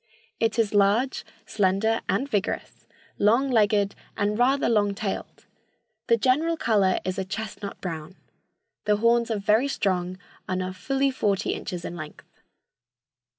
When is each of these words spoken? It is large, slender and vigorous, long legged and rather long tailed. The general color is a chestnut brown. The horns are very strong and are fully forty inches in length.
It 0.39 0.57
is 0.57 0.73
large, 0.73 1.23
slender 1.45 2.01
and 2.09 2.27
vigorous, 2.27 2.87
long 3.19 3.51
legged 3.51 3.93
and 4.17 4.35
rather 4.39 4.67
long 4.67 4.95
tailed. 4.95 5.45
The 6.07 6.17
general 6.17 6.57
color 6.57 6.99
is 7.05 7.19
a 7.19 7.23
chestnut 7.23 7.79
brown. 7.81 8.15
The 8.85 8.95
horns 8.97 9.29
are 9.29 9.37
very 9.37 9.67
strong 9.67 10.17
and 10.49 10.63
are 10.63 10.73
fully 10.73 11.11
forty 11.11 11.51
inches 11.53 11.85
in 11.85 11.95
length. 11.95 12.41